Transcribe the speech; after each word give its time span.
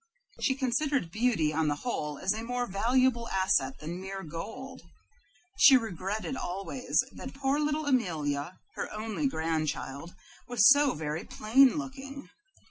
She 0.39 0.55
considered 0.55 1.11
beauty 1.11 1.53
on 1.53 1.67
the 1.67 1.75
whole 1.85 2.17
as 2.17 2.33
a 2.33 2.41
more 2.41 2.65
valuable 2.65 3.29
asset 3.29 3.77
than 3.79 4.01
mere 4.01 4.23
gold. 4.23 4.81
She 5.59 5.77
regretted 5.77 6.35
always 6.35 7.03
that 7.11 7.35
poor 7.35 7.59
little 7.59 7.85
Amelia, 7.85 8.57
her 8.73 8.91
only 8.91 9.27
grandchild, 9.27 10.15
was 10.47 10.67
so 10.67 10.95
very 10.95 11.23
plain 11.23 11.77
looking. 11.77 12.29